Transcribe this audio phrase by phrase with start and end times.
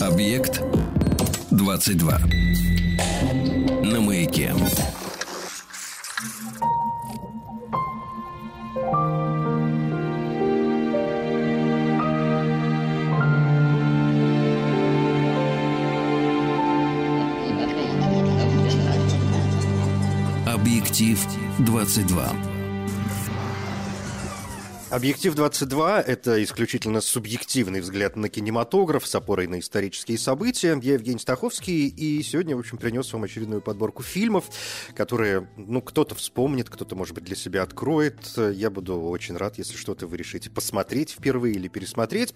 [0.00, 0.62] Объект
[1.52, 2.18] 22.
[3.82, 4.52] На маяке.
[20.46, 21.26] Объектив
[21.60, 22.55] 22.
[24.96, 30.80] Объектив 22– это исключительно субъективный взгляд на кинематограф с опорой на исторические события.
[30.82, 34.46] Я Евгений Стаховский, и сегодня, в общем, принес вам очередную подборку фильмов,
[34.94, 38.16] которые, ну, кто-то вспомнит, кто-то, может быть, для себя откроет.
[38.38, 42.32] Я буду очень рад, если что-то вы решите посмотреть впервые или пересмотреть.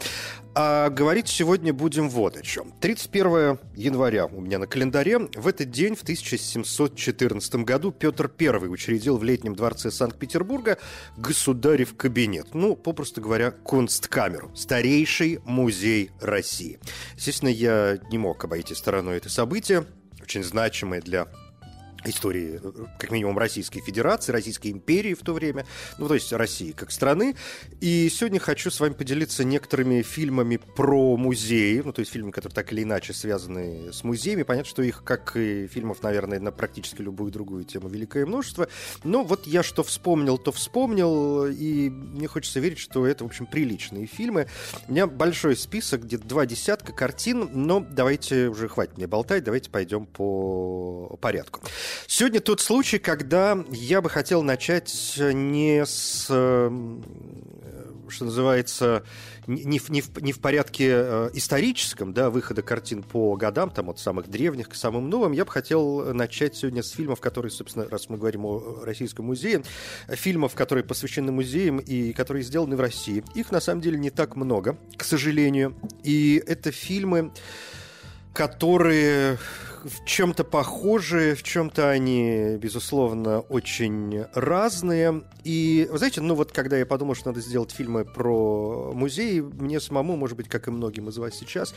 [0.55, 2.75] А говорить сегодня будем вот о чем.
[2.79, 5.31] 31 января у меня на календаре.
[5.35, 10.77] В этот день, в 1714 году, Петр I учредил в Летнем дворце Санкт-Петербурга
[11.17, 16.79] государев кабинет ну, попросту говоря, Кунсткамеру, старейший музей России.
[17.17, 19.85] Естественно, я не мог обойти стороной это событие,
[20.23, 21.29] очень значимое для
[22.05, 22.61] истории,
[22.99, 25.67] как минимум, Российской Федерации, Российской империи в то время,
[25.99, 27.37] ну, то есть России как страны.
[27.81, 32.55] И сегодня хочу с вами поделиться некоторыми фильмами про музеи, ну, то есть фильмы, которые
[32.55, 34.43] так или иначе связаны с музеями.
[34.43, 38.69] Понятно, что их, как и фильмов, наверное, на практически любую другую тему великое множество.
[39.05, 43.47] Но вот я что вспомнил, то вспомнил, и мне хочется верить, что это, в общем,
[43.47, 44.47] приличные фильмы.
[44.89, 49.71] У меня большой список, где два десятка картин, но давайте уже хватит мне болтать, давайте
[49.71, 51.61] пойдем по порядку.
[52.07, 56.71] Сегодня тот случай, когда я бы хотел начать не с, э,
[58.09, 59.05] что называется,
[59.47, 63.91] не в, не в, не в порядке э, историческом, да, выхода картин по годам, там,
[63.91, 67.89] от самых древних к самым новым, я бы хотел начать сегодня с фильмов, которые, собственно,
[67.89, 69.63] раз мы говорим о Российском музее,
[70.09, 73.25] фильмов, которые посвящены музеям и которые сделаны в России.
[73.35, 75.75] Их, на самом деле, не так много, к сожалению.
[76.03, 77.33] И это фильмы,
[78.33, 79.39] которые
[79.85, 85.23] в чем-то похожи, в чем-то они, безусловно, очень разные.
[85.45, 89.81] И, вы знаете, ну вот когда я подумал, что надо сделать фильмы про музей, мне
[89.81, 91.75] самому, может быть, как и многим из вас сейчас,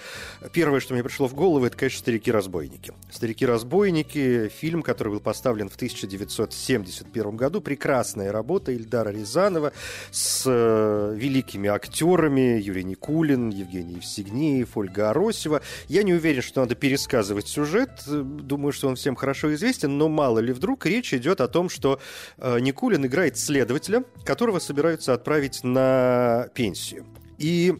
[0.51, 2.93] первое, что мне пришло в голову, это, конечно, «Старики-разбойники».
[3.11, 7.61] «Старики-разбойники»— фильм, который был поставлен в 1971 году.
[7.61, 9.71] Прекрасная работа Ильдара Рязанова
[10.11, 15.61] с э, великими актерами Юрий Никулин, Евгений Евсигнеев, Ольга Аросева.
[15.87, 17.92] Я не уверен, что надо пересказывать сюжет.
[18.05, 21.99] Думаю, что он всем хорошо известен, но мало ли вдруг речь идет о том, что
[22.37, 27.05] э, Никулин играет следователя, которого собираются отправить на пенсию.
[27.37, 27.73] И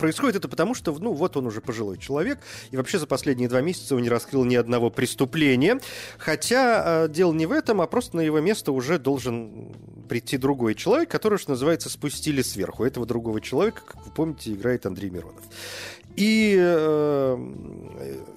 [0.00, 3.60] происходит это потому, что, ну, вот он уже пожилой человек, и вообще за последние два
[3.60, 5.78] месяца он не раскрыл ни одного преступления.
[6.18, 9.72] Хотя э, дело не в этом, а просто на его место уже должен
[10.10, 12.84] прийти другой человек, который, что называется, спустили сверху.
[12.84, 15.44] Этого другого человека, как вы помните, играет Андрей Миронов.
[16.16, 17.52] И э,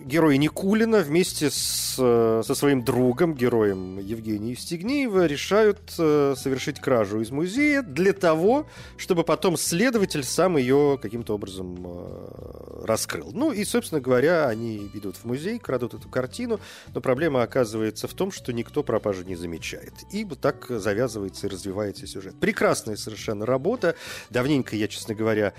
[0.02, 7.32] герой Никулина вместе с, со своим другом, героем Евгением Евстигнеева, решают э, совершить кражу из
[7.32, 13.32] музея для того, чтобы потом следователь сам ее каким-то образом э, раскрыл.
[13.34, 16.60] Ну и, собственно говоря, они идут в музей, крадут эту картину,
[16.94, 19.94] но проблема оказывается в том, что никто пропажу не замечает.
[20.12, 21.63] И вот так завязывается и развивается
[22.08, 22.40] сюжет.
[22.40, 23.96] Прекрасная совершенно работа.
[24.30, 25.54] Давненько я, честно говоря,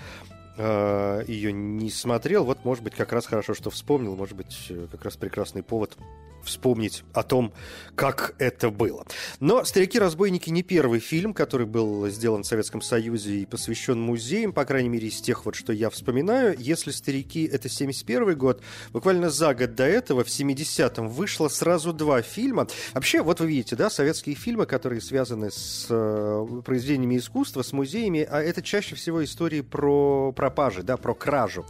[0.57, 2.45] э, ее не смотрел.
[2.45, 4.15] Вот, может быть, как раз хорошо, что вспомнил.
[4.15, 5.97] Может быть, э, как раз прекрасный повод
[6.45, 7.53] вспомнить о том,
[7.95, 9.05] как это было.
[9.39, 14.65] Но «Старики-разбойники» не первый фильм, который был сделан в Советском Союзе и посвящен музеям, по
[14.65, 16.55] крайней мере, из тех, вот, что я вспоминаю.
[16.57, 18.61] Если «Старики»— это 71 год,
[18.91, 22.67] буквально за год до этого, в 70-м, вышло сразу два фильма.
[22.93, 28.27] Вообще, вот вы видите, да, советские фильмы, которые связаны с э, произведениями искусства, с музеями,
[28.29, 31.65] а это чаще всего истории про пропажи, да, про кражу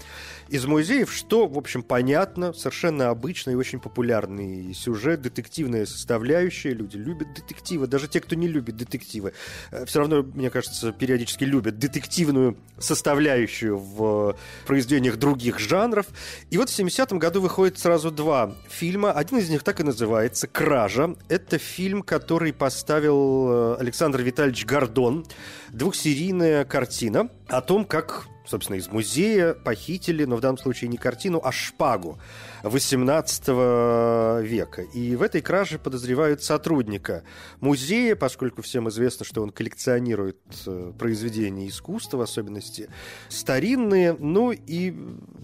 [0.50, 6.74] из музеев, что, в общем, понятно, совершенно обычный и очень популярный сюжет, детективная составляющая.
[6.74, 9.33] Люди любят детективы, даже те, кто не любит детективы.
[9.71, 14.38] Э, Все равно, мне кажется, периодически любят детективную составляющую в
[14.68, 16.07] произведениях других жанров.
[16.51, 19.12] И вот в 70-м году выходит сразу два фильма.
[19.12, 21.15] Один из них так и называется «Кража».
[21.30, 25.25] Это фильм, который поставил э, Александр Витальевич Гордон.
[25.71, 31.42] Двухсерийная картина о том, как собственно, из музея похитили, но в данном случае не картину,
[31.44, 32.19] а шпагу
[32.63, 33.47] 18
[34.44, 34.81] века.
[34.94, 37.24] И в этой краже подозревают сотрудника
[37.59, 42.89] музея, поскольку всем известно, что он коллекционирует э, произведения искусства, в особенности
[43.30, 44.13] старинные.
[44.13, 44.94] Ну и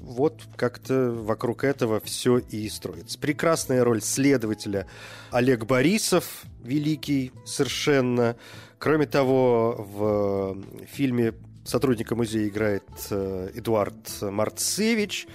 [0.02, 3.20] вот как-то вокруг этого все и строится.
[3.20, 4.88] Прекрасная роль следователя
[5.32, 8.36] Олег Борисов, великий совершенно.
[8.78, 10.58] Кроме того, в
[10.92, 11.34] фильме
[11.64, 15.28] сотрудника музея играет э, Эдуард Марцевич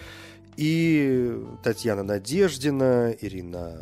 [0.57, 3.77] и Татьяна Надеждина, Ирина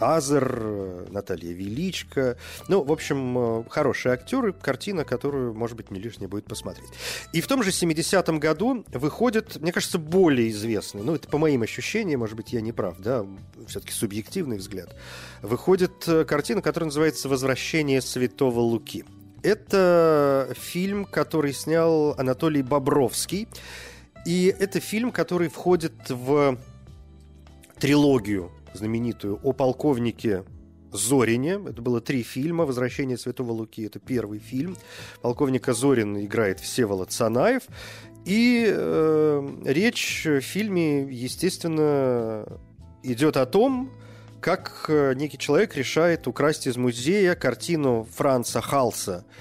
[0.00, 2.36] Азер, Наталья Величко.
[2.68, 6.88] Ну, в общем, э, хорошие актеры, картина, которую, может быть, не лишнее будет посмотреть.
[7.32, 11.62] И в том же 70-м году выходит, мне кажется, более известный, ну, это по моим
[11.62, 13.26] ощущениям, может быть, я не прав, да,
[13.66, 14.94] все-таки субъективный взгляд,
[15.42, 19.04] выходит э, картина, которая называется «Возвращение святого Луки».
[19.42, 23.48] Это фильм, который снял Анатолий Бобровский.
[24.26, 26.58] И это фильм, который входит в
[27.78, 30.44] трилогию знаменитую о полковнике
[30.92, 31.60] Зорине.
[31.66, 32.66] Это было три фильма.
[32.66, 34.76] «Возвращение Святого Луки»— это первый фильм.
[35.22, 37.62] Полковника Зорин играет Всеволод Санаев.
[38.26, 42.46] И э, речь в фильме, естественно,
[43.02, 43.90] идет о том,
[44.40, 49.24] как э, некий человек решает украсть из музея картину Франца Халса–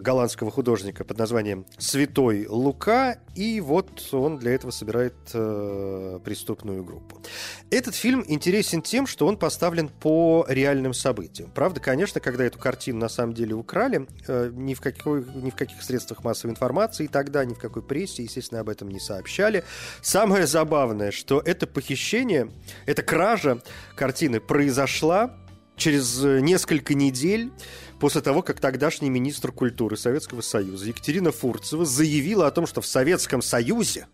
[0.00, 7.22] голландского художника под названием «Святой Лука», и вот он для этого собирает э, преступную группу.
[7.70, 11.50] Этот фильм интересен тем, что он поставлен по реальным событиям.
[11.54, 15.54] Правда, конечно, когда эту картину на самом деле украли, э, ни, в какой, ни в
[15.54, 19.64] каких средствах массовой информации тогда, ни в какой прессе, естественно, об этом не сообщали.
[20.02, 22.50] Самое забавное, что это похищение,
[22.86, 23.62] эта кража
[23.96, 25.36] картины произошла
[25.80, 27.50] через несколько недель
[27.98, 32.86] после того, как тогдашний министр культуры Советского Союза Екатерина Фурцева заявила о том, что в
[32.86, 34.06] Советском Союзе,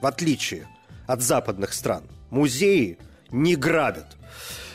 [0.00, 0.66] в отличие
[1.06, 2.98] от западных стран, музеи
[3.30, 4.16] не грабят.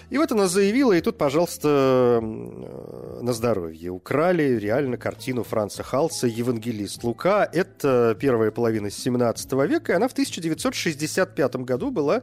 [0.09, 3.91] И вот она заявила, и тут, пожалуйста, на здоровье.
[3.91, 7.49] Украли реально картину Франца Халса «Евангелист Лука».
[7.51, 12.21] Это первая половина 17 века, и она в 1965 году была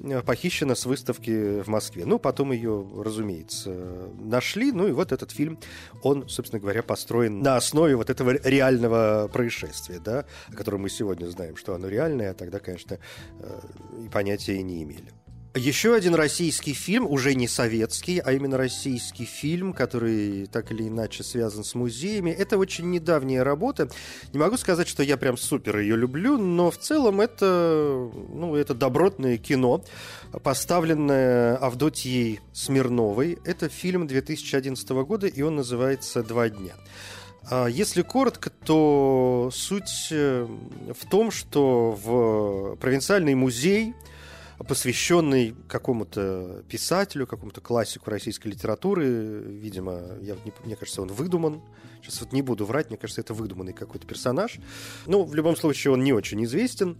[0.00, 2.04] э, похищена с выставки в Москве.
[2.04, 3.74] Ну, потом ее, разумеется,
[4.20, 4.70] нашли.
[4.70, 5.58] Ну, и вот этот фильм,
[6.02, 11.26] он, собственно говоря, построен на основе вот этого реального происшествия, да, о котором мы сегодня
[11.26, 12.98] знаем, что оно реальное, а тогда, конечно,
[13.40, 13.60] э,
[14.04, 15.23] и понятия не имели.
[15.56, 21.22] Еще один российский фильм, уже не советский, а именно российский фильм, который так или иначе
[21.22, 22.32] связан с музеями.
[22.32, 23.88] Это очень недавняя работа.
[24.32, 28.74] Не могу сказать, что я прям супер ее люблю, но в целом это, ну, это
[28.74, 29.84] добротное кино,
[30.42, 33.38] поставленное Авдотьей Смирновой.
[33.44, 36.74] Это фильм 2011 года, и он называется «Два дня».
[37.48, 40.48] А если коротко, то суть э,
[41.00, 43.94] в том, что в провинциальный музей–
[44.68, 49.06] посвященный какому-то писателю, какому-то классику российской литературы.
[49.06, 51.62] Видимо, я, мне кажется, он выдуман.
[52.02, 54.58] Сейчас вот не буду врать, мне кажется, это выдуманный какой-то персонаж.
[55.06, 56.96] Ну, в любом случае, он не очень известен.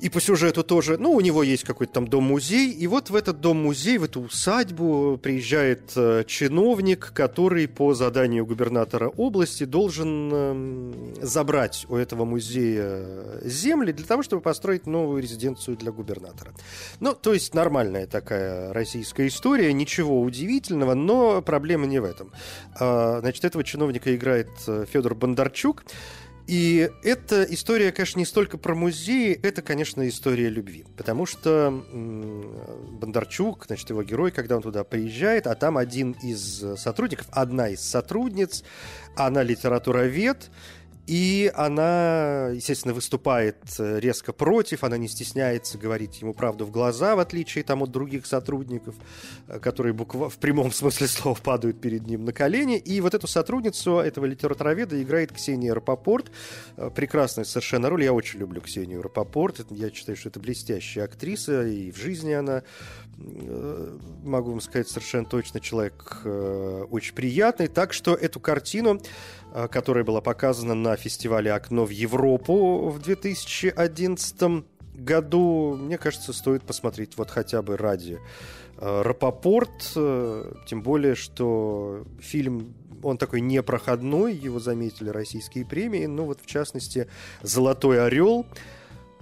[0.00, 3.40] И по сюжету тоже, ну, у него есть какой-то там дом-музей, и вот в этот
[3.40, 11.86] дом-музей, в эту усадьбу приезжает э, чиновник, который по заданию губернатора области должен э, забрать
[11.88, 16.52] у этого музея земли для того, чтобы построить новую резиденцию для губернатора.
[17.00, 22.30] Ну, то есть нормальная такая российская история, ничего удивительного, но проблема не в этом.
[22.78, 25.84] А, значит, этого чиновника играет э, Федор Бондарчук,
[26.48, 30.86] и эта история, конечно, не столько про музеи, это, конечно, история любви.
[30.96, 37.26] Потому что Бондарчук, значит, его герой, когда он туда приезжает, а там один из сотрудников,
[37.32, 38.64] одна из сотрудниц,
[39.14, 40.50] она литературовед,
[41.08, 47.16] и она, естественно, выступает э, резко против, она не стесняется говорить ему правду в глаза,
[47.16, 48.94] в отличие там, от других сотрудников,
[49.46, 52.76] э, которые буква в прямом смысле слова падают перед ним на колени.
[52.76, 56.30] И вот эту сотрудницу этого литературоведа играет Ксения Рапопорт.
[56.76, 58.04] Э, прекрасная совершенно роль.
[58.04, 59.64] Я очень люблю Ксению Рапопорт.
[59.70, 62.64] Я считаю, что это блестящая актриса, и в жизни она,
[63.16, 67.66] могу вам сказать совершенно точно, человек очень приятный.
[67.66, 69.00] Так что эту картину
[69.70, 74.64] которая была показана на фестивале «Окно в Европу» в 2011
[74.94, 75.76] году.
[75.76, 78.18] Мне кажется, стоит посмотреть вот хотя бы ради
[78.76, 86.24] э, Рапопорт, э, тем более, что фильм он такой непроходной, его заметили российские премии, ну
[86.24, 87.06] вот в частности
[87.42, 88.77] «Золотой орел», э,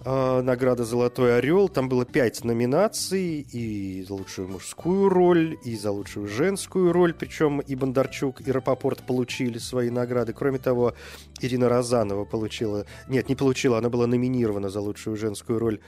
[0.07, 1.69] награда «Золотой орел».
[1.69, 7.13] Там было пять номинаций и за лучшую мужскую роль, и за лучшую женскую роль.
[7.13, 10.33] Причем и Бондарчук, и Рапопорт получили свои награды.
[10.33, 10.95] Кроме того,
[11.41, 12.87] Ирина Розанова получила...
[13.09, 15.81] Нет, не получила, она была номинирована за лучшую женскую роль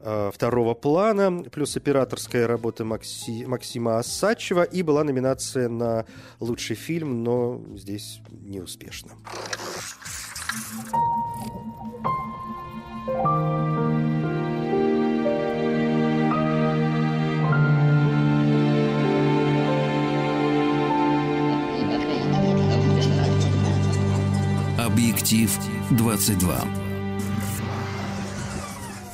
[0.00, 3.46] э, второго плана, плюс операторская работа Макси...
[3.46, 6.04] Максима Осадчева, и была номинация на
[6.40, 9.12] лучший фильм, но здесь неуспешно.
[25.12, 25.50] Объектив
[25.90, 26.64] 22.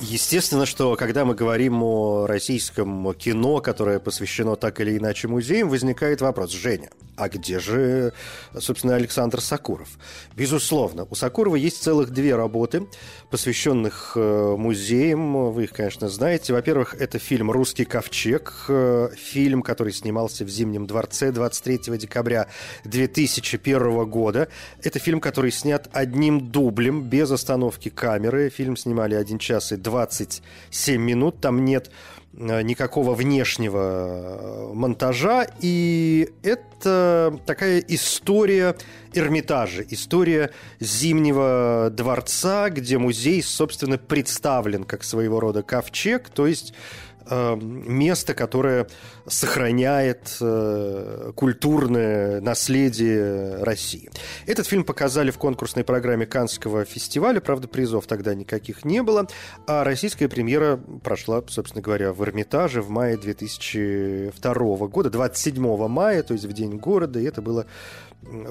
[0.00, 6.20] Естественно, что когда мы говорим о российском кино, которое посвящено так или иначе музеям, возникает
[6.20, 8.12] вопрос, Женя, а где же,
[8.58, 9.88] собственно, Александр Сакуров?
[10.36, 12.86] Безусловно, у Сакурова есть целых две работы,
[13.30, 15.52] посвященных э, музеям.
[15.52, 16.52] Вы их, конечно, знаете.
[16.52, 22.46] Во-первых, это фильм «Русский ковчег», э, фильм, который снимался в Зимнем дворце 23 декабря
[22.84, 24.48] 2001 года.
[24.82, 28.48] Это фильм, который снят одним дублем, без остановки камеры.
[28.48, 31.40] Фильм снимали 1 час и 27 минут.
[31.40, 31.90] Там нет
[32.32, 38.76] никакого внешнего э, монтажа, и это такая история
[39.12, 46.74] Эрмитажа, история Зимнего дворца, где музей, собственно, представлен как своего рода ковчег, то есть
[47.17, 48.86] Э, место, которое
[49.26, 54.10] сохраняет э, культурное наследие России.
[54.46, 59.26] Этот фильм показали в конкурсной программе Канского фестиваля, правда, призов тогда никаких не было,
[59.66, 64.54] а российская премьера прошла, собственно говоря, в Эрмитаже в мае 2002
[64.88, 67.66] года, 27 мая, то есть в День города, и это было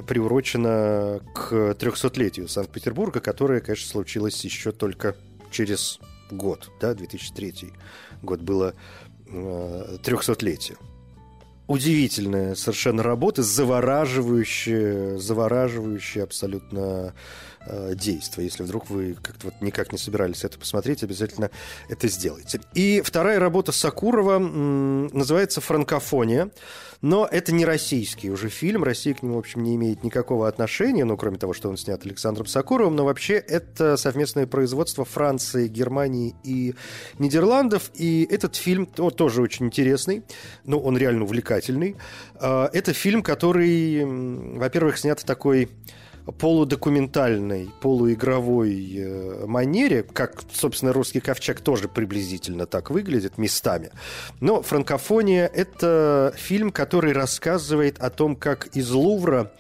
[0.08, 5.16] приурочено к 300-летию Санкт-Петербурга, которое, конечно, случилось еще только
[5.52, 6.00] через
[6.32, 7.74] год, да, 2003
[8.22, 8.74] год было
[9.28, 10.78] э, 300-летие.
[11.68, 17.14] Удивительная совершенно работа, завораживающая, завораживающая абсолютно
[17.68, 18.46] э, действие.
[18.46, 21.50] Если вдруг вы как-то вот никак не собирались это посмотреть, обязательно
[21.90, 22.62] это сделайте.
[22.74, 26.50] И вторая работа Сакурова называется «Франкофония».
[27.02, 28.84] Но это не российский уже фильм.
[28.84, 32.04] Россия к нему, в общем, не имеет никакого отношения, ну, кроме того, что он снят
[32.04, 32.96] Александром Сакуровым.
[32.96, 36.74] Но вообще это совместное производство Франции, Германии и
[37.20, 37.92] Нидерландов.
[37.94, 40.24] И этот фильм ну, тоже очень интересный.
[40.64, 41.96] Ну, он реально увлекательный.
[42.36, 44.04] А, это фильм, который,
[44.58, 45.70] во-первых, снят в такой
[46.32, 53.92] полудокументальной, полуигровой э, манере, как, собственно, «Русский ковчег» тоже приблизительно так выглядит местами.
[54.40, 59.52] Но «Франкофония»— это фильм, который рассказывает о том, как из Лувра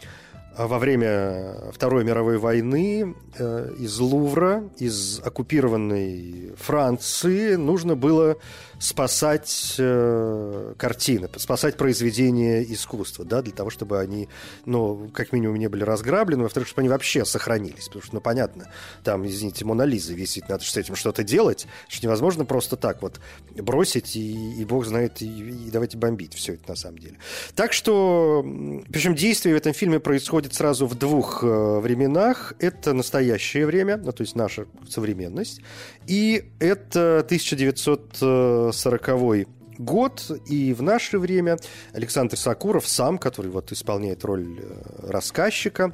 [0.58, 8.38] во время Второй мировой войны э, из Лувра, из оккупированной Франции нужно было
[8.80, 14.30] спасать э, картины, спасать произведения искусства, да, для того, чтобы они,
[14.66, 18.72] ну, как минимум, не были разграблены, во-вторых, чтобы они вообще сохранились, потому что, ну, понятно,
[19.04, 23.20] там, извините, Мона Лиза висит, надо с этим что-то делать, что невозможно просто так вот
[23.56, 27.18] бросить, и, и бог знает, и, и давайте бомбить все это на самом деле.
[27.56, 28.44] Так что,
[28.90, 32.54] причем действие в этом фильме происходит сразу в двух э, временах.
[32.60, 35.62] Это настоящее время, ну, то есть наша современность,
[36.08, 39.48] и это 1900 1940
[39.80, 41.58] год, и в наше время
[41.94, 45.94] Александр Сакуров сам, который вот исполняет роль э, рассказчика,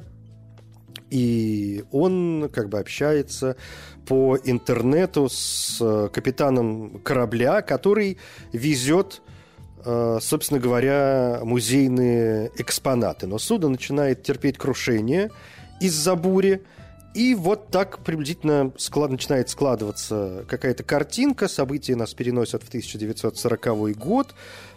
[1.10, 3.56] и он как бы общается
[4.06, 8.18] по интернету с э, капитаном корабля, который
[8.52, 9.22] везет
[9.84, 13.26] собственно говоря, музейные экспонаты.
[13.26, 15.30] Но судно начинает терпеть крушение
[15.80, 16.62] из-за бури,
[17.14, 21.46] и вот так приблизительно склад, начинает складываться какая-то картинка.
[21.46, 24.34] События нас переносят в 1940 год.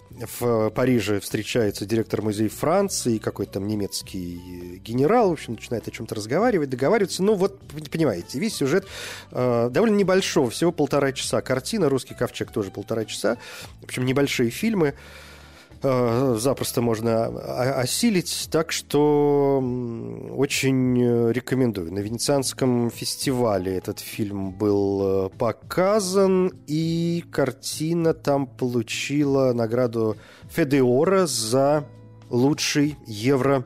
[0.09, 6.15] В Париже встречается директор музея Франции какой-то там немецкий генерал, в общем, начинает о чем-то
[6.15, 7.23] разговаривать, договариваться.
[7.23, 7.59] Ну, вот,
[7.91, 8.87] понимаете, весь сюжет
[9.31, 11.41] э, довольно небольшого, всего полтора часа.
[11.41, 13.37] Картина «Русский ковчег» тоже полтора часа.
[13.81, 14.87] В общем, небольшие фильмы.
[14.89, 15.26] Э,
[15.81, 17.25] запросто можно
[17.79, 18.47] осилить.
[18.51, 19.57] Так что
[20.35, 21.93] очень рекомендую.
[21.93, 30.17] На Венецианском фестивале этот фильм был э, показан, и картина там получила награду
[30.49, 31.85] Федеора за
[32.29, 33.65] лучший евро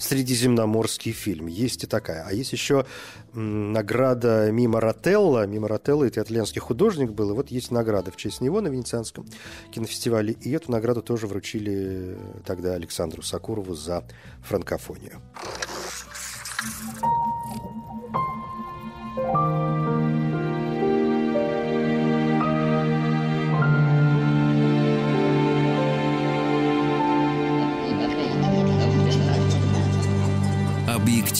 [0.00, 1.46] средиземноморский фильм.
[1.46, 2.24] Есть и такая.
[2.26, 2.86] А есть еще
[3.32, 5.46] награда Мимо Ротелло.
[5.46, 7.30] Мимо Ротелло– это итальянский художник был.
[7.30, 9.26] И вот есть награда в честь него на Венецианском
[9.70, 10.32] кинофестивале.
[10.32, 14.04] И эту награду тоже вручили тогда Александру Сакурову за
[14.42, 15.20] франкофонию.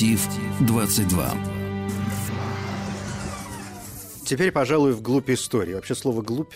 [0.01, 0.31] Объектив
[0.61, 1.35] 22.
[4.25, 5.75] Теперь, пожалуй, вглубь истории.
[5.75, 6.55] Вообще слово «глубь»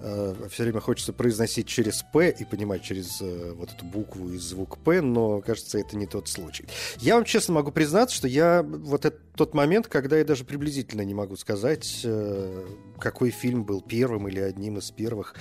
[0.00, 4.38] э, все время хочется произносить через «п» и понимать через э, вот эту букву и
[4.38, 6.64] звук «п», но, кажется, это не тот случай.
[6.98, 11.02] Я вам честно могу признаться, что я вот этот тот момент, когда я даже приблизительно
[11.02, 12.66] не могу сказать, э,
[12.98, 15.36] какой фильм был первым или одним из первых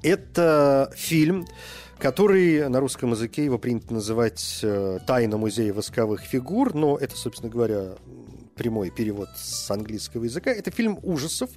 [0.03, 1.45] Это фильм,
[2.01, 7.51] который на русском языке его принято называть э, «Тайна музея восковых фигур», но это, собственно
[7.51, 7.97] говоря,
[8.61, 10.51] прямой перевод с английского языка.
[10.51, 11.49] Это фильм ужасов,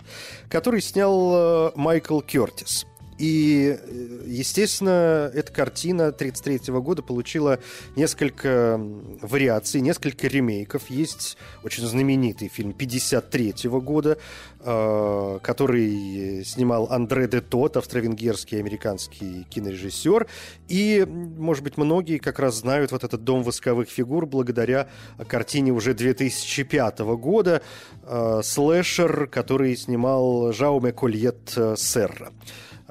[0.47, 2.85] который снял э, Майкл Кертис.
[3.17, 7.59] И, э, естественно, эта картина 1933 года получила
[7.95, 8.79] несколько
[9.21, 10.89] вариаций, несколько ремейков.
[10.89, 14.17] Есть очень знаменитый фильм 1953 года,
[14.59, 20.27] э, который снимал Андре де Тот, австро-венгерский американский кинорежиссер.
[20.67, 24.87] И, может быть, многие как раз знают вот этот «Дом восковых фигур» благодаря
[25.27, 27.61] картине уже 2005 года
[28.03, 32.31] э, «Слэшер», который снимал Жауме Кольет Серра.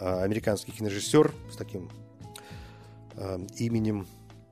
[0.04, 1.88] А, американский кинорежиссер с таким
[3.14, 4.08] э, именем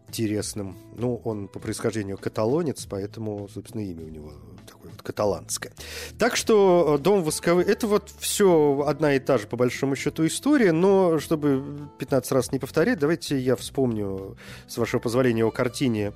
[0.06, 0.76] интересным.
[0.96, 4.32] Ну, он по происхождению каталонец, поэтому, собственно, имя у него
[4.64, 5.72] такое вот каталанское.
[6.20, 10.24] Так что э, «Дом восковый»— это вот все одна и та же, по большому счету,
[10.24, 11.64] история, но чтобы
[11.98, 14.36] 15 раз не повторять, давайте я вспомню,
[14.68, 16.12] с вашего позволения, о картине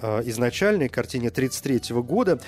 [0.00, 2.40] э, изначальной, картине 33 года.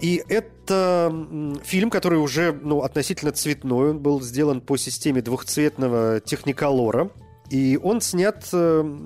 [0.00, 3.90] И это фильм, который уже ну, относительно цветной.
[3.90, 7.10] Он был сделан по системе двухцветного техниколора.
[7.50, 8.96] И он снят э,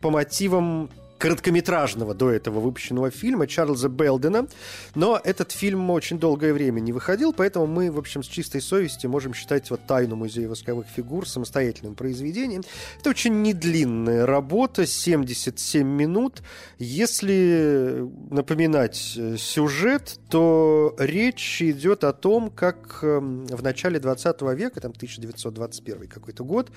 [0.00, 0.90] по мотивам
[1.24, 4.46] короткометражного до этого выпущенного фильма Чарльза Белдена.
[4.94, 9.08] Но этот фильм очень долгое время не выходил, поэтому мы, в общем, с чистой совестью
[9.08, 12.60] можем считать вот «Тайну музея восковых фигур» самостоятельным произведением.
[13.00, 16.42] Это очень недлинная работа, 77 минут.
[16.78, 24.78] Если напоминать э, сюжет, то речь идет о том, как эм, в начале 20 века,
[24.82, 26.70] там 1921 какой-то год,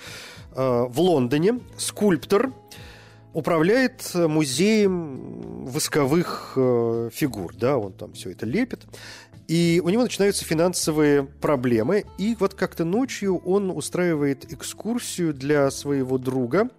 [0.55, 2.53] э, в Лондоне скульптор
[3.37, 8.87] управляет музеем восковых э, фигур, да, он там все это лепит.
[9.47, 12.05] И у него начинаются финансовые проблемы.
[12.17, 16.69] И вот как-то ночью он устраивает экскурсию для своего друга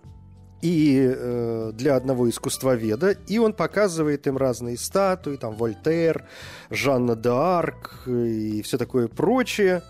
[0.60, 3.10] и э, для одного искусствоведа.
[3.28, 6.26] И он показывает им разные статуи, там Вольтер,
[6.70, 9.82] Жанна д'Арк и все такое прочее.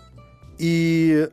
[0.59, 1.29] И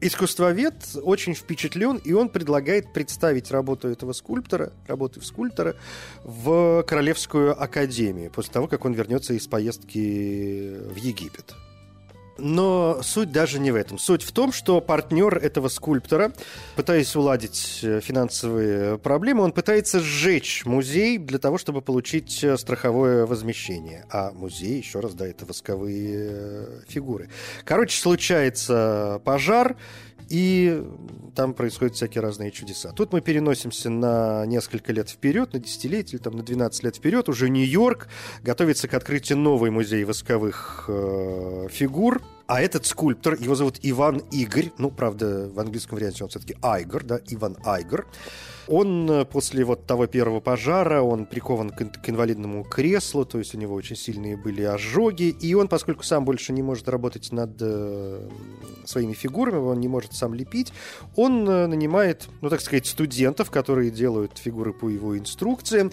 [0.00, 5.76] искусствовед очень впечатлен, и он предлагает представить работу этого скульптора, работы скульптора,
[6.24, 11.54] в Королевскую академию, после того, как он вернется из поездки в Египет.
[12.38, 13.98] Но суть даже не в этом.
[13.98, 16.32] Суть в том, что партнер этого скульптора,
[16.74, 23.26] пытаясь уладить э, финансовые проблемы, он пытается сжечь музей для того, чтобы получить э, страховое
[23.26, 24.04] возмещение.
[24.10, 27.30] А музей, еще раз, да, это восковые э, фигуры.
[27.64, 29.76] Короче, случается пожар,
[30.28, 30.84] и
[31.34, 32.92] там происходят всякие разные чудеса.
[32.92, 37.28] Тут мы переносимся на несколько лет вперед, на десятилетие, там, на 12 лет вперед.
[37.28, 38.08] Уже Нью-Йорк
[38.42, 42.22] готовится к открытию новой музей восковых э, фигур.
[42.46, 47.04] А этот скульптор, его зовут Иван Игорь, ну, правда, в английском варианте он все-таки Айгор,
[47.04, 48.06] да, Иван Айгор.
[48.68, 53.58] Он э, после вот того первого пожара, он прикован к, инвалидному креслу, то есть у
[53.58, 58.28] него очень сильные были ожоги, и он, поскольку сам больше не может работать над э,
[58.84, 60.72] своими фигурами, он не может сам лепить,
[61.14, 65.92] он э, нанимает, ну так сказать, студентов, которые делают фигуры по его инструкциям,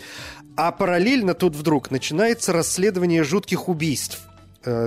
[0.55, 4.21] а параллельно тут вдруг начинается расследование жутких убийств.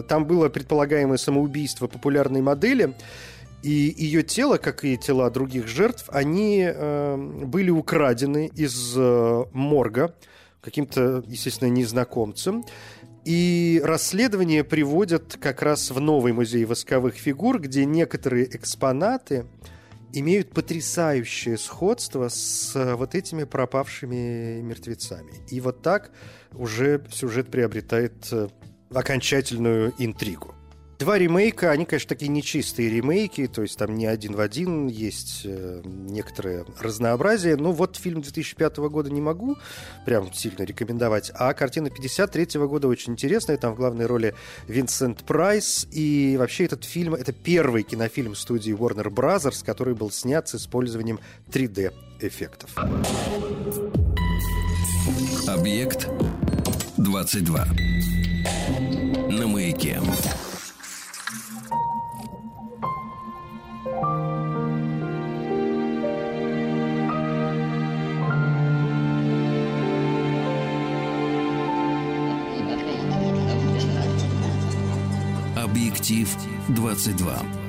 [0.09, 2.95] Там было предполагаемое самоубийство популярной модели,
[3.67, 10.15] и ее тело, как и тела других жертв, они э, были украдены из э, морга
[10.61, 12.65] каким-то, естественно, незнакомцем.
[13.25, 19.47] И расследование приводят как раз в новый музей восковых фигур, где некоторые экспонаты
[20.13, 25.33] имеют потрясающее сходство с э, вот этими пропавшими мертвецами.
[25.51, 26.13] И вот так
[26.53, 28.47] уже сюжет приобретает э,
[28.95, 30.56] окончательную интригу.
[30.99, 35.43] Два ремейка, они, конечно, такие нечистые ремейки, то есть там не один в один, есть
[35.45, 37.57] э, некоторое разнообразие.
[37.57, 39.57] Но вот фильм 2005 года не могу
[40.07, 44.35] прям сильно рекомендовать, а картина 53 года очень интересная, там в главной роли
[44.69, 50.49] Винсент Прайс, и вообще этот фильм, это первый кинофильм студии Warner Bros., который был снят
[50.49, 52.71] с использованием 3D-эффектов.
[55.47, 56.09] Объект
[56.97, 57.67] 22.
[59.31, 60.01] На маяке.
[75.57, 76.37] Объектив
[76.69, 77.66] 22.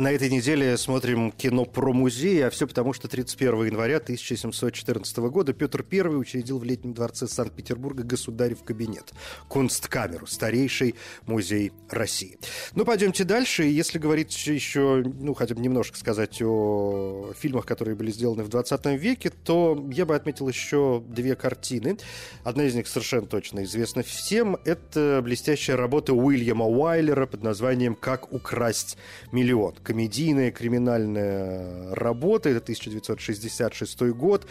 [0.00, 5.52] На этой неделе смотрим кино про музей, а все потому, что 31 января 1714 года
[5.52, 9.12] Петр I учредил в Летнем дворце Санкт-Петербурга государев кабинет,
[9.48, 10.94] Кунсткамеру, старейший
[11.26, 12.38] музей России.
[12.74, 13.64] Ну, пойдемте дальше.
[13.64, 18.86] Если говорить еще, ну, хотя бы немножко сказать о фильмах, которые были сделаны в 20
[18.98, 21.98] веке, то я бы отметил еще две картины.
[22.42, 24.56] Одна из них совершенно точно известна всем.
[24.64, 28.96] Это блестящая работа Уильяма Уайлера под названием «Как украсть
[29.30, 32.48] миллион» комедийная криминальная работа.
[32.48, 34.46] Это 1966 год.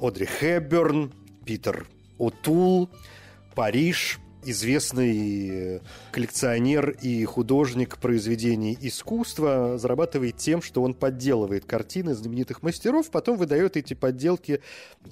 [0.00, 1.12] Одри Хэбберн,
[1.44, 1.86] Питер
[2.18, 2.90] Отул,
[3.54, 5.80] Париж– известный э,
[6.12, 13.76] коллекционер и художник произведений искусства зарабатывает тем, что он подделывает картины знаменитых мастеров, потом выдает
[13.76, 14.60] эти подделки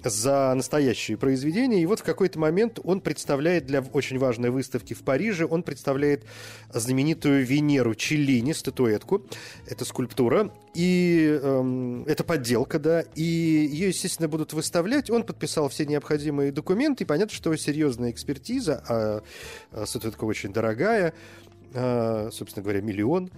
[0.05, 1.83] за настоящие произведения.
[1.83, 6.25] И вот в какой-то момент он представляет для очень важной выставки в Париже, он представляет
[6.73, 9.23] знаменитую Венеру Челлини, статуэтку.
[9.67, 10.53] Это скульптура.
[10.75, 13.01] И эм, это подделка, да.
[13.15, 15.11] И ее, естественно, будут выставлять.
[15.11, 17.05] Он подписал все необходимые документы.
[17.05, 19.18] И понятно, что серьезная экспертиза, а
[19.85, 21.15] статуэтка очень дорогая,
[21.75, 23.31] а, собственно говоря, миллион.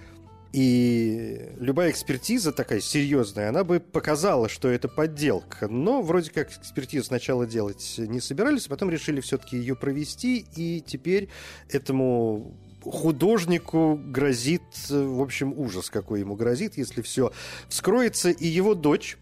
[0.53, 5.69] И любая экспертиза такая серьезная, она бы показала, что это подделка.
[5.69, 10.45] Но вроде как экспертизу сначала делать не собирались, а потом решили все-таки ее провести.
[10.57, 11.29] И теперь
[11.69, 17.33] этому художнику грозит, в общем, ужас какой ему грозит, если все
[17.69, 18.31] вскроется.
[18.31, 19.19] И его дочь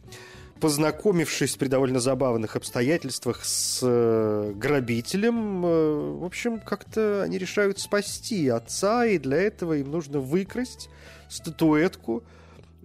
[0.61, 8.49] познакомившись при довольно забавных обстоятельствах с э, грабителем, э, в общем, как-то они решают спасти
[8.49, 10.91] отца, и для этого им нужно выкрасть
[11.29, 12.25] статуэтку,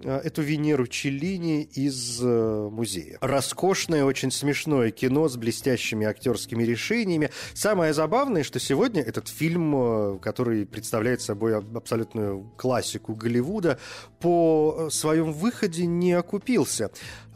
[0.03, 3.17] э, эту Венеру Челлини из музея.
[3.21, 7.31] Роскошное, очень смешное кино с блестящими актерскими решениями.
[7.53, 13.79] Самое забавное, что сегодня этот фильм, который представляет собой абсолютную классику Голливуда,
[14.19, 16.91] по своем выходе не окупился.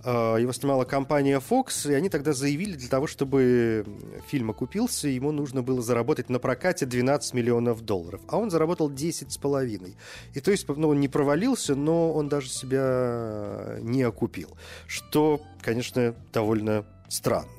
[0.09, 3.85] А, его снимала компания Fox, и они тогда заявили, для того, чтобы
[4.29, 8.21] фильм окупился, ему нужно было заработать на прокате 12 миллионов долларов.
[8.29, 9.97] А он заработал 10 с половиной.
[10.33, 14.51] И то есть, ну, он не провалился, но он даже себя не окупил.
[14.87, 17.56] Что, конечно, довольно странно.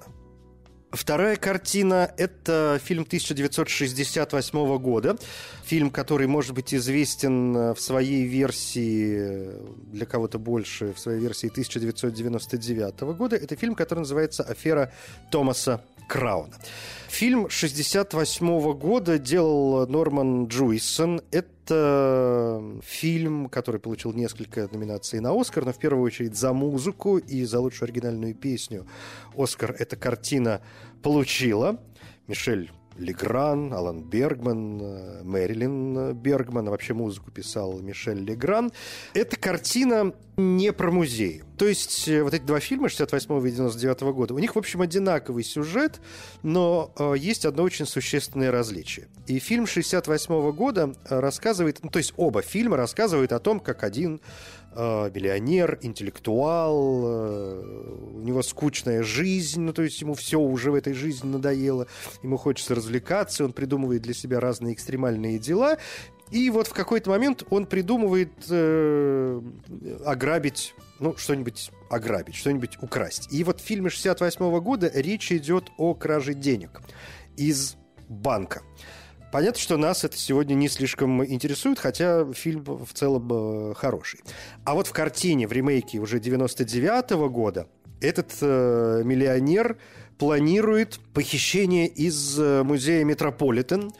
[0.90, 5.18] Вторая картина– это фильм 1968 года.
[5.64, 9.60] Фильм, который может быть известен э, в своей версии, э,
[9.92, 13.36] для кого-то больше, в своей версии 1999 года.
[13.36, 14.90] Это фильм, который называется «Афера
[15.30, 16.54] Томаса Крауна».
[17.08, 21.20] Фильм 68 года делал Норман Джуисон.
[21.30, 27.44] Это фильм, который получил несколько номинаций на Оскар, но в первую очередь за музыку и
[27.44, 28.86] за лучшую оригинальную песню.
[29.36, 30.60] Оскар эта картина
[31.02, 31.80] получила.
[32.26, 38.72] Мишель Легран, Алан Бергман, э, Мэрилин Бергман, а вообще музыку писал Мишель Легран.
[39.14, 41.42] Эта картина не про музей.
[41.58, 44.80] То есть э, вот эти два фильма 68 и 99 года, у них, в общем,
[44.80, 46.00] одинаковый сюжет,
[46.42, 49.08] но э, есть одно очень существенное различие.
[49.26, 54.20] И фильм 68 года рассказывает, ну, то есть оба фильма рассказывают о том, как один
[54.72, 60.74] э, миллионер, интеллектуал, э, у него скучная жизнь, ну то есть ему все уже в
[60.76, 61.88] этой жизни надоело,
[62.22, 65.78] ему хочется развлекаться, он придумывает для себя разные экстремальные дела,
[66.30, 69.40] и вот в какой-то момент он придумывает э,
[70.04, 73.28] ограбить, ну, что-нибудь ограбить, что-нибудь украсть.
[73.32, 76.80] И вот в фильме 68 года речь идет о краже денег
[77.36, 77.76] из
[78.08, 78.62] банка.
[79.30, 84.20] Понятно, что нас это сегодня не слишком интересует, хотя фильм в целом э, хороший.
[84.64, 87.68] А вот в картине, в ремейке уже 99 -го года,
[88.00, 89.76] этот э, миллионер
[90.18, 93.92] планирует похищение из э, музея Метрополитен.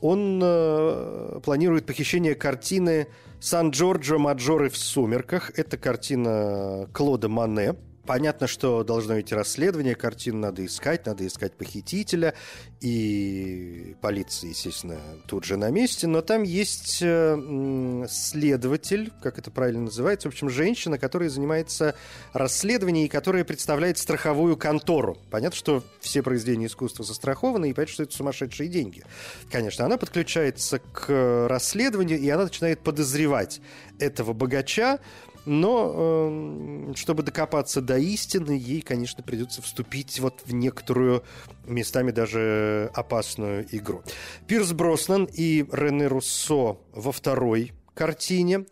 [0.00, 3.08] Он э, планирует похищение картины
[3.40, 5.50] «Сан-Джорджо Маджоры в сумерках».
[5.56, 12.34] Это картина Клода Мане, Понятно, что должно идти расследование, картину надо искать, надо искать похитителя,
[12.80, 19.82] и полиция, естественно, тут же на месте, но там есть э, следователь, как это правильно
[19.82, 21.96] называется, в общем, женщина, которая занимается
[22.32, 25.18] расследованием и которая представляет страховую контору.
[25.30, 29.02] Понятно, что все произведения искусства застрахованы, и понятно, что это сумасшедшие деньги.
[29.50, 33.60] Конечно, она подключается к расследованию, и она начинает подозревать
[33.98, 35.00] этого богача,
[35.46, 41.24] но э, чтобы докопаться до истины, ей, конечно, придется вступить вот в некоторую
[41.64, 44.02] местами даже опасную игру.
[44.46, 48.66] Пирс Броснан и Рене Руссо во второй картине.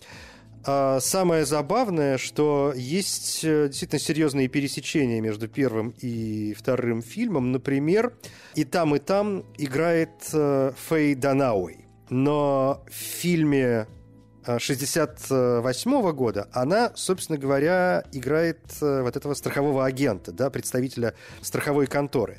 [0.67, 7.53] А самое забавное, что есть э, действительно серьезные пересечения между первым и вторым фильмом.
[7.53, 8.15] Например,
[8.55, 11.87] и там, и там играет э, Фэй Данауэй.
[12.09, 13.87] Но в фильме
[14.59, 22.39] 68 года она, собственно говоря, играет э, вот этого страхового агента, да, представителя страховой конторы.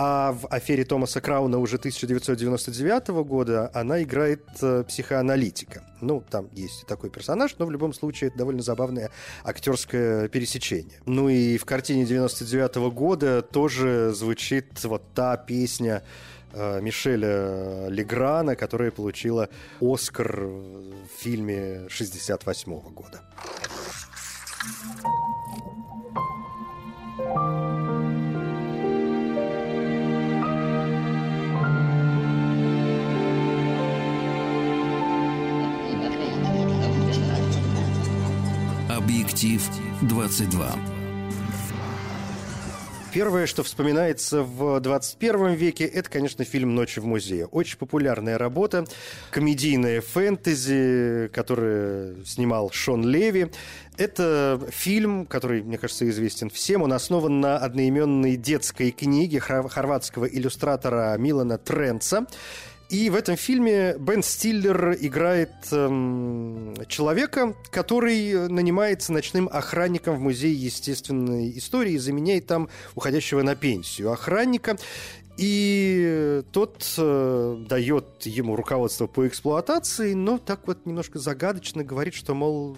[0.00, 5.82] А в афере Томаса Крауна уже 1999 года она играет э, психоаналитика.
[6.00, 9.10] Ну, там есть такой персонаж, но в любом случае это довольно забавное
[9.42, 11.00] актерское пересечение.
[11.04, 18.90] Ну и в картине 99 года тоже звучит вот та песня Э, Мишеля Леграна, которая
[18.90, 19.48] получила
[19.80, 23.20] Оскар в фильме 68 года.
[38.88, 39.62] Объектив
[40.02, 40.97] 22.
[43.10, 47.46] Первое, что вспоминается в 21 веке, это, конечно, фильм «Ночи в музее».
[47.46, 48.84] Очень популярная работа,
[49.30, 53.50] комедийная фэнтези, который снимал Шон Леви.
[53.96, 56.82] Это фильм, который, мне кажется, известен всем.
[56.82, 62.26] Он основан на одноименной детской книге хорватского иллюстратора Милана Тренца.
[62.88, 70.54] И в этом фильме Бен Стиллер играет эм, человека, который нанимается ночным охранником в Музее
[70.54, 74.78] естественной истории и заменяет там уходящего на пенсию охранника.
[75.36, 82.34] И тот э, дает ему руководство по эксплуатации, но так вот немножко загадочно говорит, что,
[82.34, 82.76] мол,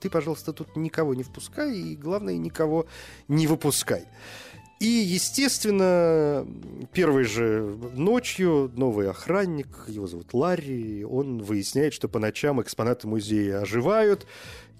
[0.00, 2.86] ты, пожалуйста, тут никого не впускай, и главное, никого
[3.26, 4.04] не выпускай.
[4.78, 6.46] И, естественно,
[6.92, 13.62] первой же ночью новый охранник, его зовут Ларри, он выясняет, что по ночам экспонаты музея
[13.62, 14.26] оживают.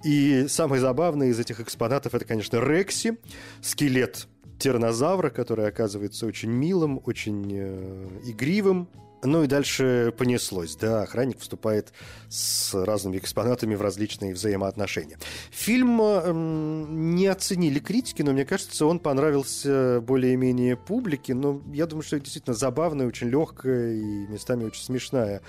[0.05, 3.17] И самое забавное из этих экспонатов это, конечно, Рекси,
[3.63, 4.29] скелет
[4.59, 8.89] тиранозавра, который оказывается очень милым, очень э, игривым,
[9.23, 11.93] ну и дальше понеслось, да, охранник вступает
[12.29, 15.19] с разными экспонатами в различные взаимоотношения.
[15.51, 22.05] Фильм э, не оценили критики, но мне кажется, он понравился более-менее публике, но я думаю,
[22.05, 25.43] что это действительно забавная, очень легкая и местами очень смешная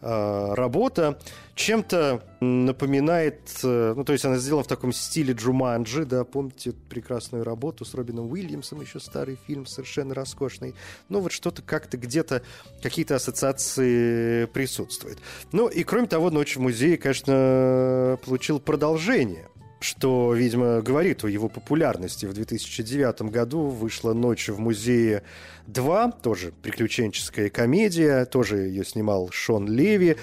[0.00, 1.18] работа
[1.56, 7.44] чем-то напоминает, э, ну, то есть она сделана в таком стиле Джуманджи, да, помните прекрасную
[7.44, 10.74] работу с Робином Уильямсом, еще старый фильм, совершенно роскошный.
[11.08, 12.42] Ну, вот что-то как-то где-то,
[12.82, 15.18] какие-то ассоциации присутствуют.
[15.52, 19.48] Ну, и кроме того, «Ночь в музее», конечно, получил продолжение
[19.80, 22.26] что, видимо, говорит о его популярности.
[22.26, 25.22] В 2009 году вышла «Ночь в музее
[25.66, 30.16] 2», тоже приключенческая комедия, тоже ее снимал Шон Леви,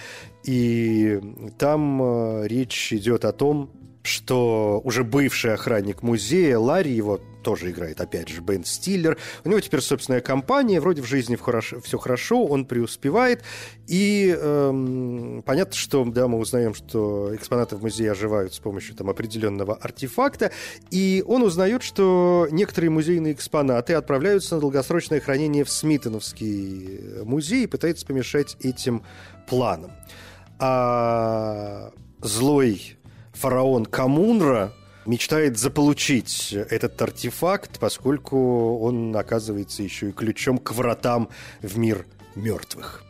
[0.43, 1.21] и
[1.57, 8.01] там э, речь идет о том, что уже бывший охранник музея Ларри, его тоже играет,
[8.01, 9.17] опять же, Бен Стиллер.
[9.43, 11.37] У него теперь собственная компания, вроде в жизни
[11.81, 13.43] все хорошо, он преуспевает.
[13.87, 19.09] И эм, понятно, что да, мы узнаем, что экспонаты в музее оживают с помощью там,
[19.09, 20.51] определенного артефакта.
[20.89, 27.67] И он узнает, что некоторые музейные экспонаты отправляются на долгосрочное хранение в Смитоновский музей и
[27.67, 29.03] пытается помешать этим
[29.47, 29.91] планам.
[30.59, 32.97] А злой
[33.33, 34.71] фараон Камунра
[35.05, 41.29] мечтает заполучить этот артефакт, поскольку он оказывается еще и ключом к вратам
[41.61, 43.03] в мир мертвых.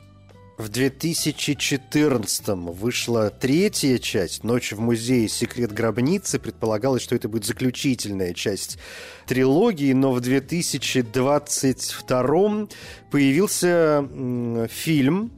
[0.57, 5.27] В 2014 вышла третья часть «Ночь в музее.
[5.27, 6.37] Секрет гробницы».
[6.37, 8.77] Предполагалось, что это будет заключительная часть
[9.25, 12.67] трилогии, но в 2022
[13.09, 14.07] появился
[14.69, 15.31] фильм,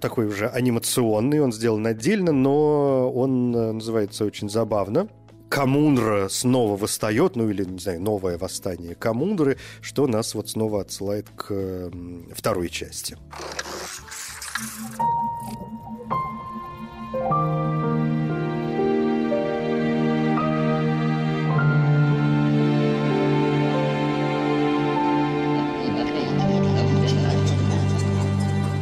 [0.00, 5.08] такой уже анимационный, он сделан отдельно, но он э, называется очень забавно.
[5.50, 11.26] Камунра снова восстает, ну или, не знаю, новое восстание Камунры, что нас вот снова отсылает
[11.36, 11.90] к
[12.32, 13.18] второй части.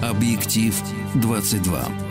[0.03, 0.75] Объектив
[1.15, 2.08] 22.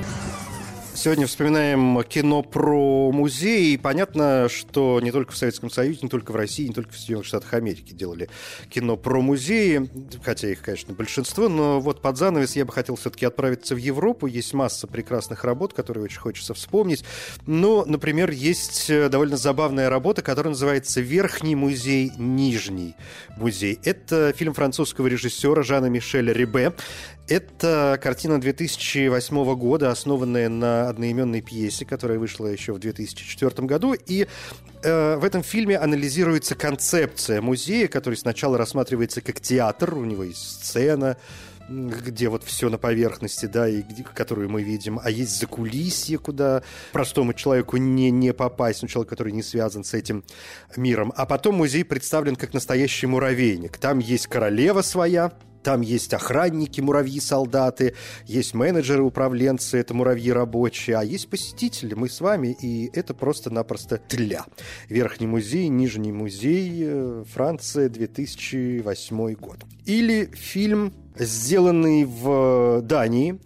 [0.98, 3.74] Сегодня вспоминаем кино про музеи.
[3.74, 6.98] И понятно, что не только в Советском Союзе, не только в России, не только в
[6.98, 8.30] Соединенных Штатах Америки делали
[8.72, 9.88] кино про музеи,
[10.24, 14.26] хотя их, конечно, большинство, но вот под занавес я бы хотел все-таки отправиться в Европу.
[14.26, 17.06] Есть масса прекрасных работ, которые очень хочется вспомнить.
[17.46, 22.96] Но, например, есть э, довольно забавная работа, которая называется «Верхний музей, Нижний
[23.38, 23.80] музей».
[23.84, 26.74] Это фильм французского режиссера Жана Мишеля Рибе.
[27.28, 33.94] Это картина 2008 года, основанная на одноименной пьесе, которая вышла еще в 2004 году.
[33.94, 34.28] И
[34.84, 40.64] э, в этом фильме анализируется концепция музея, который сначала рассматривается как театр, у него есть
[40.64, 41.18] сцена,
[41.68, 46.64] где вот все на поверхности, да, и которую мы видим, а есть закулисье, куда
[46.94, 50.24] простому человеку не, не попасть, ну, человек, который не связан с этим
[50.78, 51.12] миром.
[51.18, 53.78] А потом музей представлен как настоящий муравейник.
[53.78, 61.04] Там есть королева своя, там есть охранники, муравьи-солдаты, есть менеджеры, управленцы, это муравьи рабочие, а
[61.04, 64.46] есть посетители, мы с вами, и это просто-напросто тля.
[64.90, 69.58] Верхний музей, Нижний музей, э, Франция, 2008 год.
[69.86, 73.40] Или фильм, сделанный в Дании,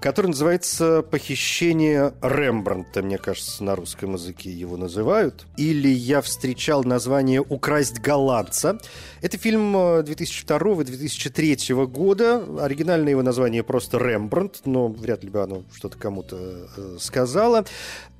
[0.00, 5.46] который называется «Похищение Рембрандта», мне кажется, на русском языке его называют.
[5.56, 8.78] Или я встречал название «Украсть голландца».
[9.22, 12.44] Это фильм 2002-2003 э, года.
[12.60, 17.64] Оригинальное его название просто «Рембрандт», но вряд ли бы оно что-то кому-то э, сказало.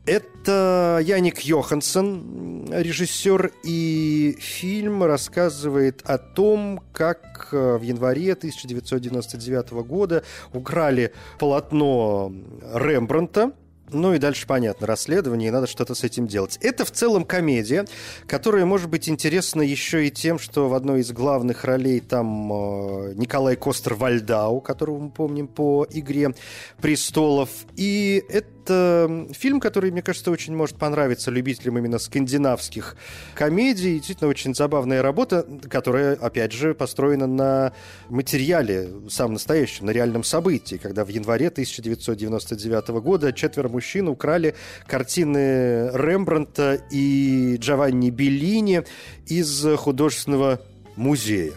[0.06, 10.22] Это Яник Йоханссон, режиссер, и фильм рассказывает о том, как э, в январе 1999 года
[10.52, 12.30] украли полотно
[12.74, 13.52] Рембранта,
[13.90, 16.58] ну и дальше понятно, расследование, и надо что-то с этим делать.
[16.60, 17.86] Это в целом комедия,
[18.26, 23.14] которая может быть интересна еще и тем, что в одной из главных ролей там э,
[23.14, 26.34] Николай Костер-Вальдау, которого мы помним по «Игре
[26.80, 27.48] престолов».
[27.76, 32.96] И это это фильм, который, мне кажется, очень может понравиться любителям именно скандинавских
[33.34, 33.96] комедий.
[33.96, 37.72] Действительно, очень забавная работа, которая, опять же, построена на
[38.08, 44.54] материале, самом настоящем, на реальном событии, когда в январе 1999 года четверо мужчин украли
[44.86, 48.82] картины Рембранта и Джованни Беллини
[49.26, 50.60] из художественного
[50.96, 51.52] музея.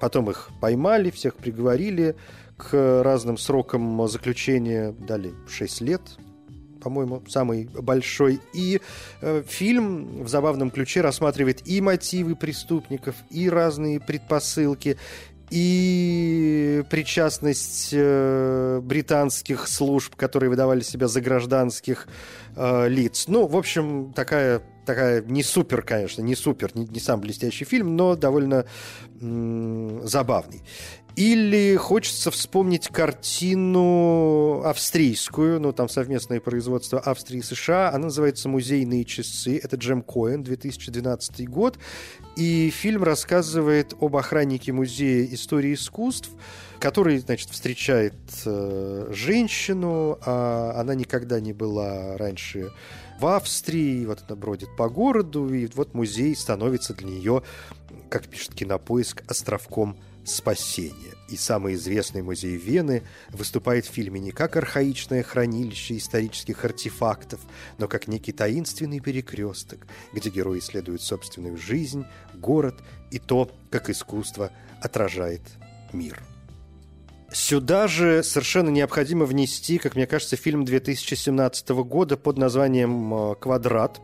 [0.00, 2.14] Потом их поймали, всех приговорили
[2.56, 6.02] к разным срокам заключения, дали 6 лет,
[6.86, 8.40] по-моему, самый большой.
[8.54, 8.80] И
[9.20, 14.96] э, фильм в забавном ключе рассматривает и мотивы преступников, и разные предпосылки,
[15.50, 22.06] и причастность э, британских служб, которые выдавали себя за гражданских
[22.54, 23.24] э, лиц.
[23.26, 27.96] Ну, в общем, такая такая не супер, конечно, не супер, не, не сам блестящий фильм,
[27.96, 28.64] но довольно
[29.20, 30.62] м- забавный.
[31.16, 37.88] Или хочется вспомнить картину австрийскую, ну, там совместное производство Австрии и США.
[37.88, 39.58] Она называется «Музейные часы».
[39.62, 41.78] Это Джем Коэн, 2012 год.
[42.36, 46.28] И фильм рассказывает об охраннике музея истории искусств,
[46.80, 52.70] который, значит, встречает э, женщину, а она никогда не была раньше
[53.18, 57.42] в Австрии, вот она бродит по городу, и вот музей становится для нее,
[58.10, 61.14] как пишет Кинопоиск, островком спасения.
[61.28, 67.40] И самый известный музей Вены выступает в фильме не как архаичное хранилище исторических артефактов,
[67.78, 72.76] но как некий таинственный перекресток, где герой исследует собственную жизнь, город
[73.10, 75.42] и то, как искусство отражает
[75.92, 76.22] мир.
[77.32, 84.00] Сюда же совершенно необходимо внести, как мне кажется, фильм 2017 года под названием э, «Квадрат»,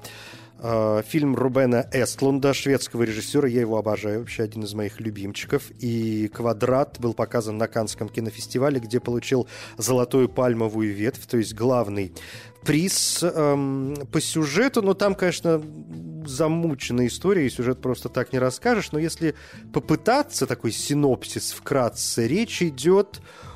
[1.06, 5.70] фильм Рубена Эстлунда, шведского режиссера, я его обожаю, вообще один из моих любимчиков.
[5.80, 12.12] И «Квадрат» был показан на Канском кинофестивале, где получил золотую пальмовую ветвь, то есть главный
[12.64, 14.82] приз эм, по сюжету.
[14.82, 15.60] Но там, конечно,
[16.26, 18.92] замученная история, и сюжет просто так не расскажешь.
[18.92, 19.34] Но если
[19.72, 23.51] попытаться, такой синопсис вкратце, речь идет о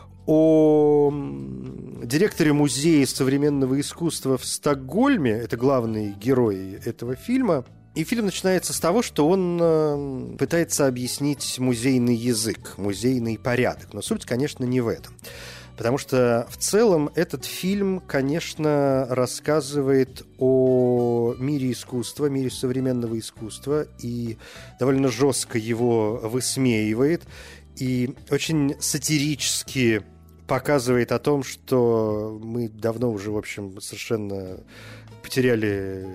[2.04, 8.80] директоре музея современного искусства в Стокгольме, это главный герой этого фильма, и фильм начинается с
[8.80, 13.94] того, что он э, пытается объяснить музейный язык, музейный порядок.
[13.94, 15.14] Но суть, конечно, не в этом.
[15.78, 24.36] Потому что в целом этот фильм, конечно, рассказывает о мире искусства, мире современного искусства и
[24.78, 27.22] довольно жестко его высмеивает
[27.76, 30.02] и очень сатирически
[30.46, 34.60] показывает о том, что мы давно уже, в общем, совершенно
[35.22, 36.06] потеряли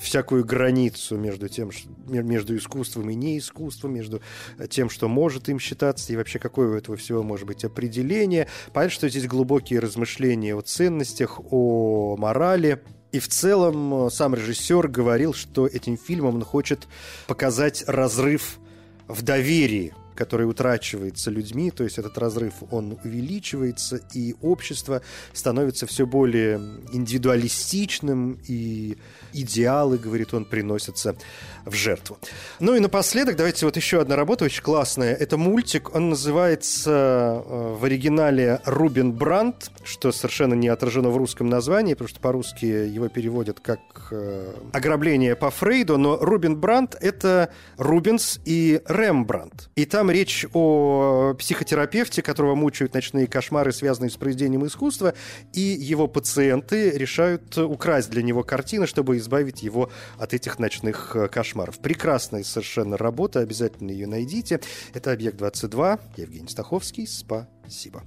[0.00, 1.70] всякую границу между тем,
[2.06, 4.20] между искусством и неискусством, между
[4.68, 8.48] тем, что может им считаться, и вообще какое у этого всего может быть определение.
[8.72, 12.82] Понятно, что здесь глубокие размышления о ценностях, о морали.
[13.12, 16.88] И в целом сам режиссер говорил, что этим фильмом он хочет
[17.28, 18.58] показать разрыв
[19.06, 25.02] в доверии который утрачивается людьми, то есть этот разрыв, он увеличивается, и общество
[25.32, 26.60] становится все более
[26.92, 28.96] индивидуалистичным, и
[29.32, 31.16] идеалы, говорит он, приносятся
[31.64, 32.18] в жертву.
[32.60, 35.14] Ну и напоследок, давайте вот еще одна работа очень классная.
[35.14, 41.48] Это мультик, он называется э, в оригинале «Рубин Брандт», что совершенно не отражено в русском
[41.48, 47.50] названии, потому что по-русски его переводят как э, «Ограбление по Фрейду», но Рубин Брандт— это
[47.78, 49.70] Рубинс и Рембрандт.
[49.76, 55.14] И там речь о психотерапевте, которого мучают ночные кошмары, связанные с произведением искусства,
[55.52, 61.28] и его пациенты решают украсть для него картины, чтобы избавить его от этих ночных э,
[61.28, 61.78] кошмаров.
[61.78, 64.60] Прекрасная совершенно работа, обязательно ее найдите.
[64.92, 68.02] Это «Объект-22», Евгений Стаховский, спасибо.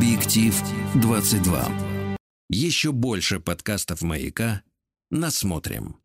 [0.00, 0.58] Объектив
[0.94, 1.68] 22.
[2.48, 4.62] Еще больше подкастов «Маяка»
[5.10, 5.96] насмотрим.